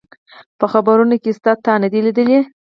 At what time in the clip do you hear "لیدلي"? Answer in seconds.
2.05-2.39